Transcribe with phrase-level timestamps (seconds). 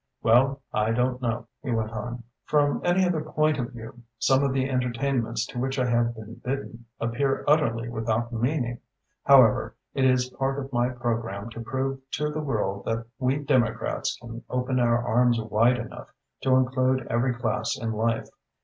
[0.23, 2.23] "Well, I don't know," he went on.
[2.45, 6.41] "From any other point of view, some of the entertainments to which I have been
[6.43, 8.79] bidden appear utterly without meaning.
[9.25, 14.17] However, it is part of my programme to prove to the world that we Democrats
[14.19, 16.07] can open our arms wide enough
[16.41, 18.25] to include every class in life.